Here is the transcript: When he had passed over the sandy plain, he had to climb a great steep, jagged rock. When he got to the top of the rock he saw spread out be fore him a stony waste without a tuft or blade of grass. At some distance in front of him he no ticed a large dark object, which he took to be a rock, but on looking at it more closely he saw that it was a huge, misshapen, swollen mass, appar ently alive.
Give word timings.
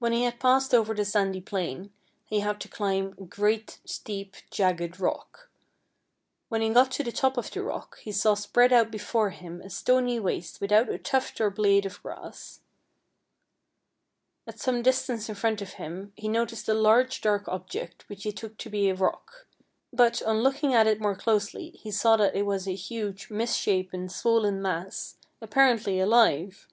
When 0.00 0.10
he 0.10 0.24
had 0.24 0.40
passed 0.40 0.74
over 0.74 0.92
the 0.94 1.04
sandy 1.04 1.40
plain, 1.40 1.92
he 2.24 2.40
had 2.40 2.58
to 2.60 2.66
climb 2.68 3.14
a 3.16 3.22
great 3.22 3.78
steep, 3.84 4.34
jagged 4.50 4.98
rock. 4.98 5.48
When 6.48 6.60
he 6.60 6.70
got 6.70 6.90
to 6.90 7.04
the 7.04 7.12
top 7.12 7.36
of 7.38 7.48
the 7.52 7.62
rock 7.62 8.00
he 8.00 8.10
saw 8.10 8.34
spread 8.34 8.72
out 8.72 8.90
be 8.90 8.98
fore 8.98 9.30
him 9.30 9.60
a 9.60 9.70
stony 9.70 10.18
waste 10.18 10.60
without 10.60 10.88
a 10.88 10.98
tuft 10.98 11.40
or 11.40 11.50
blade 11.50 11.86
of 11.86 12.02
grass. 12.02 12.62
At 14.44 14.58
some 14.58 14.82
distance 14.82 15.28
in 15.28 15.36
front 15.36 15.62
of 15.62 15.74
him 15.74 16.12
he 16.16 16.26
no 16.26 16.44
ticed 16.44 16.68
a 16.68 16.74
large 16.74 17.20
dark 17.20 17.46
object, 17.46 18.08
which 18.08 18.24
he 18.24 18.32
took 18.32 18.56
to 18.58 18.68
be 18.68 18.88
a 18.90 18.94
rock, 18.96 19.46
but 19.92 20.20
on 20.24 20.40
looking 20.42 20.74
at 20.74 20.88
it 20.88 21.00
more 21.00 21.14
closely 21.14 21.70
he 21.80 21.92
saw 21.92 22.16
that 22.16 22.34
it 22.34 22.42
was 22.44 22.66
a 22.66 22.74
huge, 22.74 23.30
misshapen, 23.30 24.08
swollen 24.08 24.60
mass, 24.60 25.16
appar 25.40 25.72
ently 25.74 26.02
alive. 26.02 26.66